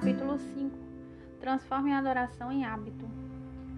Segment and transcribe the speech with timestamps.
[0.00, 0.78] Capítulo 5
[1.40, 3.06] Transforme a adoração em hábito.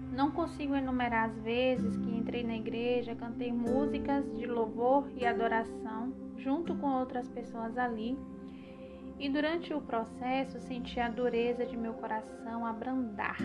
[0.09, 6.13] Não consigo enumerar as vezes que entrei na igreja, cantei músicas de louvor e adoração
[6.37, 8.17] junto com outras pessoas ali,
[9.19, 13.37] e durante o processo senti a dureza de meu coração abrandar,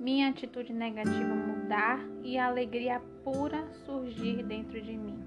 [0.00, 5.22] minha atitude negativa mudar e a alegria pura surgir dentro de mim.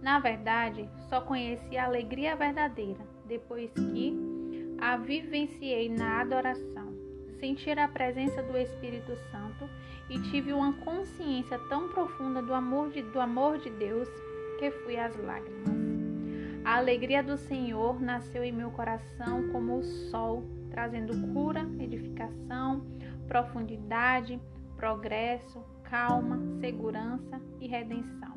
[0.00, 4.31] Na verdade, só conheci a alegria verdadeira depois que
[4.82, 6.92] a vivenciei na adoração
[7.38, 9.70] sentir a presença do Espírito Santo
[10.10, 14.08] e tive uma consciência tão profunda do amor de, do amor de Deus
[14.58, 15.72] que fui às lágrimas.
[16.64, 22.84] A alegria do Senhor nasceu em meu coração como o sol, trazendo cura, edificação,
[23.28, 24.40] profundidade,
[24.76, 28.36] progresso, calma, segurança e redenção.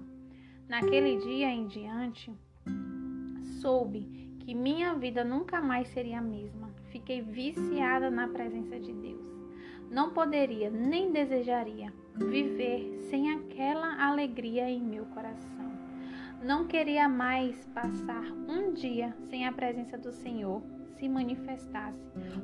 [0.67, 2.31] Naquele dia em diante,
[3.61, 6.65] soube que minha vida nunca mais seria a mesma
[6.95, 9.19] fiquei viciada na presença de Deus.
[9.91, 15.75] Não poderia nem desejaria viver sem aquela alegria em meu coração.
[16.41, 20.63] Não queria mais passar um dia sem a presença do Senhor
[20.97, 21.99] se manifestasse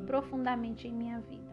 [0.06, 1.52] profundamente em minha vida.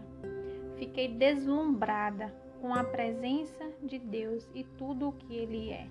[0.76, 5.86] Fiquei deslumbrada com a presença de Deus e tudo o que Ele é.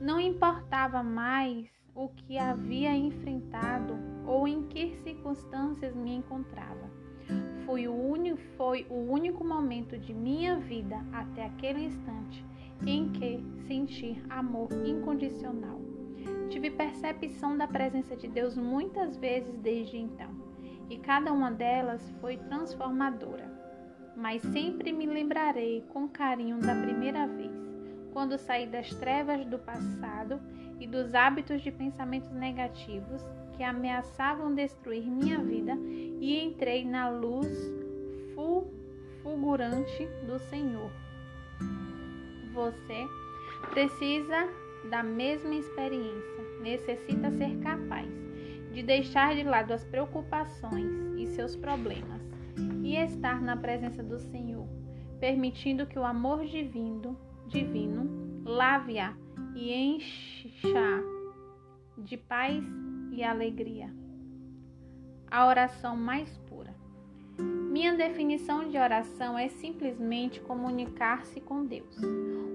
[0.00, 6.90] Não importava mais o que havia enfrentado ou em que circunstâncias me encontrava.
[7.64, 12.44] Foi o, único, foi o único momento de minha vida até aquele instante
[12.86, 15.80] em que senti amor incondicional.
[16.48, 20.30] Tive percepção da presença de Deus muitas vezes desde então,
[20.90, 23.52] e cada uma delas foi transformadora.
[24.16, 27.63] Mas sempre me lembrarei com carinho da primeira vez,
[28.14, 30.40] quando saí das trevas do passado
[30.80, 33.20] e dos hábitos de pensamentos negativos
[33.56, 35.76] que ameaçavam destruir minha vida
[36.20, 37.48] e entrei na luz
[39.22, 40.90] fulgurante do Senhor.
[42.52, 43.06] Você
[43.70, 44.48] precisa
[44.90, 48.08] da mesma experiência, necessita ser capaz
[48.72, 52.20] de deixar de lado as preocupações e seus problemas
[52.82, 54.68] e estar na presença do Senhor,
[55.18, 57.16] permitindo que o amor divino,
[57.46, 59.14] divino lave-a
[59.54, 61.02] e encha
[61.96, 62.64] de paz
[63.12, 63.92] e alegria.
[65.30, 66.74] A oração mais pura.
[67.38, 71.96] Minha definição de oração é simplesmente comunicar-se com Deus.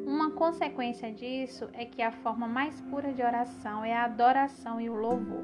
[0.06, 4.90] Uma consequência disso é que a forma mais pura de oração é a adoração e
[4.90, 5.44] o louvor.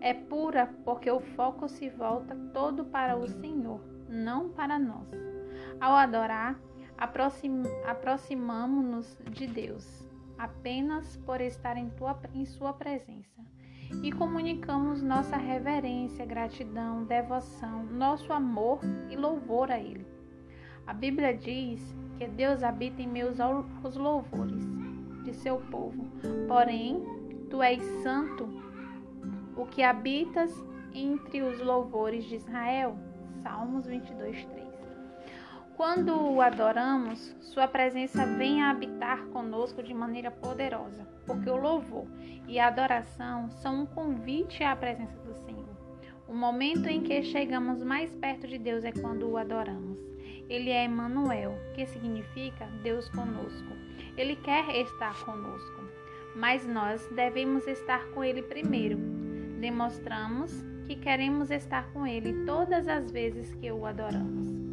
[0.00, 5.08] É pura porque o foco se volta todo para o Senhor, não para nós.
[5.80, 6.60] Ao adorar,
[6.98, 10.04] aproxim, aproximamos-nos de Deus
[10.38, 13.42] apenas por estar em, tua, em Sua presença
[14.02, 20.06] e comunicamos nossa reverência, gratidão, devoção, nosso amor e louvor a Ele.
[20.86, 21.80] A Bíblia diz
[22.18, 23.38] que Deus habita em meus
[23.82, 24.64] os louvores
[25.24, 26.06] de seu povo.
[26.46, 27.02] Porém,
[27.50, 28.48] tu és santo,
[29.56, 30.52] o que habitas
[30.92, 32.96] entre os louvores de Israel.
[33.42, 34.63] Salmos 22, 3.
[35.76, 42.06] Quando o adoramos, Sua presença vem a habitar conosco de maneira poderosa, porque o louvor
[42.46, 45.68] e a adoração são um convite à presença do Senhor.
[46.28, 49.98] O momento em que chegamos mais perto de Deus é quando o adoramos.
[50.48, 53.72] Ele é Emmanuel, que significa Deus conosco.
[54.16, 55.82] Ele quer estar conosco,
[56.36, 58.96] mas nós devemos estar com Ele primeiro.
[59.60, 60.52] Demonstramos
[60.86, 64.63] que queremos estar com Ele todas as vezes que o adoramos.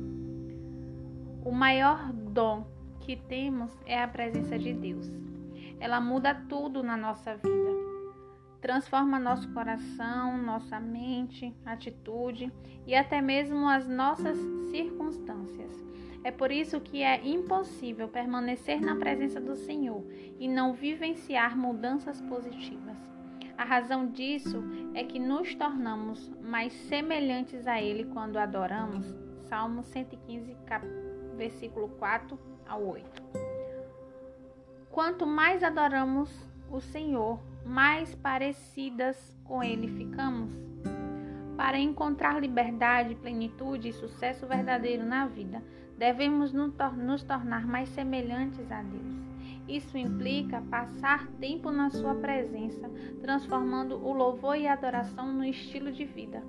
[1.52, 2.66] O maior dom
[3.02, 5.12] que temos é a presença de Deus.
[5.82, 7.72] Ela muda tudo na nossa vida.
[8.62, 12.50] Transforma nosso coração, nossa mente, atitude
[12.88, 14.38] e até mesmo as nossas
[14.72, 15.74] circunstâncias.
[16.24, 20.06] É por isso que é impossível permanecer na presença do Senhor
[20.40, 22.96] e não vivenciar mudanças positivas.
[23.58, 24.64] A razão disso
[24.94, 29.06] é que nos tornamos mais semelhantes a Ele quando adoramos.
[29.50, 32.38] Salmo 115, capítulo versículo 4
[32.68, 33.22] ao 8.
[34.92, 36.30] Quanto mais adoramos
[36.70, 40.52] o Senhor, mais parecidas com Ele ficamos.
[41.56, 45.64] Para encontrar liberdade, plenitude e sucesso verdadeiro na vida,
[45.98, 49.22] devemos nos tornar mais semelhantes a Deus.
[49.68, 52.90] Isso implica passar tempo na Sua presença,
[53.22, 56.44] transformando o louvor e a adoração no estilo de vida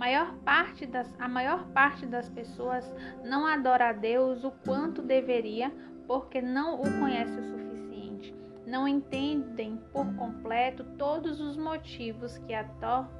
[0.00, 2.90] maior parte das, a maior parte das pessoas
[3.22, 5.70] não adora a Deus o quanto deveria
[6.06, 8.34] porque não o conhece o suficiente.
[8.66, 12.64] Não entendem por completo todos os motivos que, a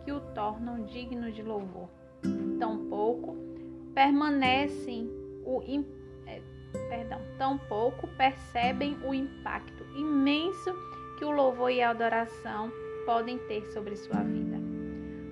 [0.02, 1.90] que o tornam digno de louvor.
[2.58, 3.36] tampouco
[3.94, 5.10] permanecem
[5.44, 5.60] o
[6.26, 6.40] é,
[6.88, 10.74] perdão, tampouco percebem o impacto imenso
[11.18, 12.72] que o louvor e a adoração
[13.04, 14.58] podem ter sobre sua vida.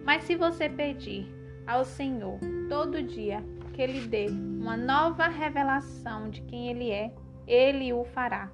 [0.05, 1.38] Mas se você pedir
[1.69, 3.45] ao Senhor todo dia
[3.75, 7.13] que Ele dê uma nova revelação de quem Ele é,
[7.47, 8.51] Ele o fará.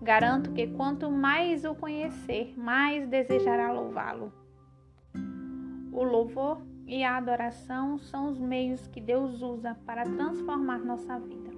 [0.00, 4.32] Garanto que quanto mais o conhecer, mais desejará louvá-lo.
[5.92, 11.50] O louvor e a adoração são os meios que Deus usa para transformar nossa vida.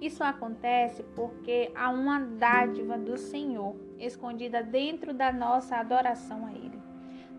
[0.00, 6.78] Isso acontece porque há uma dádiva do Senhor escondida dentro da nossa adoração a Ele.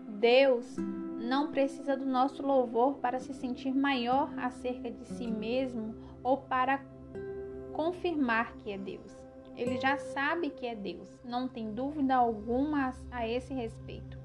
[0.08, 0.76] Deus
[1.20, 6.80] não precisa do nosso louvor para se sentir maior acerca de si mesmo ou para
[7.74, 9.12] confirmar que é Deus.
[9.54, 14.18] Ele já sabe que é Deus, não tem dúvida alguma a esse respeito.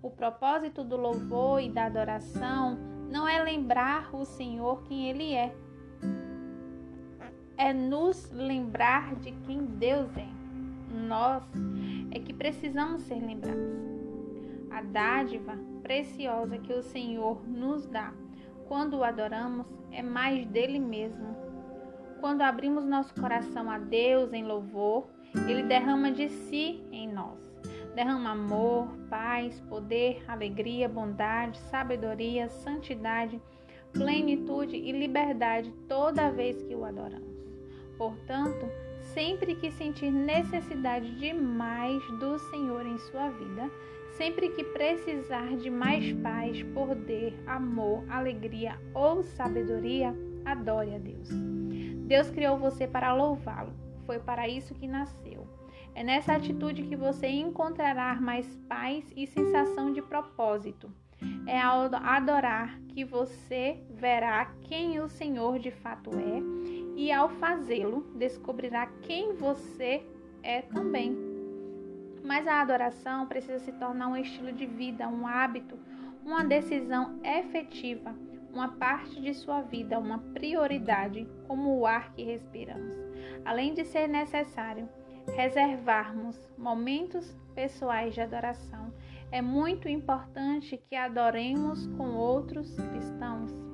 [0.00, 2.78] O propósito do louvor e da adoração
[3.10, 5.52] não é lembrar o Senhor quem Ele é,
[7.56, 10.28] é nos lembrar de quem Deus é.
[11.08, 11.42] Nós
[12.12, 13.76] é que precisamos ser lembrados.
[14.70, 15.58] A dádiva
[15.88, 18.12] preciosa que o Senhor nos dá
[18.68, 21.34] quando o adoramos é mais dele mesmo.
[22.20, 25.08] Quando abrimos nosso coração a Deus em louvor,
[25.48, 27.38] ele derrama de si em nós.
[27.94, 33.40] Derrama amor, paz, poder, alegria, bondade, sabedoria, santidade,
[33.90, 37.38] plenitude e liberdade toda vez que o adoramos.
[37.96, 38.66] Portanto,
[39.14, 43.70] sempre que sentir necessidade de mais do Senhor em sua vida,
[44.16, 50.14] sempre que precisar de mais paz, poder, amor, alegria ou sabedoria,
[50.44, 51.28] adore a Deus.
[52.06, 53.72] Deus criou você para louvá-lo.
[54.06, 55.46] Foi para isso que nasceu.
[55.94, 60.90] É nessa atitude que você encontrará mais paz e sensação de propósito.
[61.46, 66.40] É ao adorar que você verá quem o Senhor de fato é
[66.96, 70.02] e ao fazê-lo descobrirá quem você
[70.42, 71.27] é também.
[72.28, 75.78] Mas a adoração precisa se tornar um estilo de vida, um hábito,
[76.22, 78.14] uma decisão efetiva,
[78.52, 82.94] uma parte de sua vida, uma prioridade, como o ar que respiramos.
[83.46, 84.86] Além de ser necessário
[85.34, 88.92] reservarmos momentos pessoais de adoração,
[89.32, 93.67] é muito importante que adoremos com outros cristãos.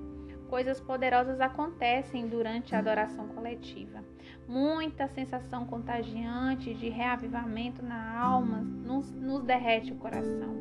[0.54, 4.04] Coisas poderosas acontecem durante a adoração coletiva.
[4.46, 10.54] Muita sensação contagiante de reavivamento na alma nos, nos derrete o coração.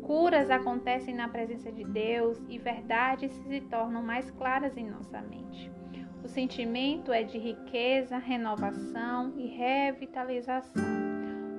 [0.00, 5.72] Curas acontecem na presença de Deus e verdades se tornam mais claras em nossa mente.
[6.22, 10.84] O sentimento é de riqueza, renovação e revitalização.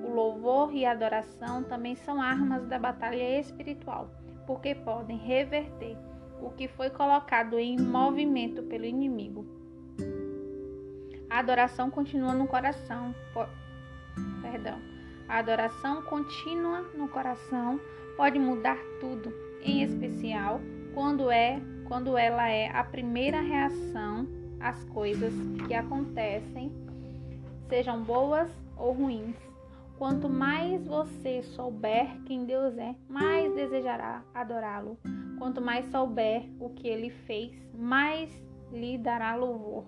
[0.06, 4.10] O louvor e a adoração também são armas da batalha espiritual,
[4.46, 5.98] porque podem reverter
[6.48, 9.46] o que foi colocado em movimento pelo inimigo.
[11.28, 13.14] A adoração continua no coração.
[14.40, 14.78] Perdão.
[15.28, 17.78] A adoração contínua no coração
[18.16, 20.60] pode mudar tudo, em especial
[20.94, 24.26] quando é quando ela é a primeira reação
[24.60, 25.32] as coisas
[25.66, 26.72] que acontecem,
[27.68, 29.36] sejam boas ou ruins.
[29.98, 34.96] Quanto mais você souber quem Deus é, mais desejará adorá-lo.
[35.38, 38.30] Quanto mais souber o que ele fez, mais
[38.72, 39.84] lhe dará louvor.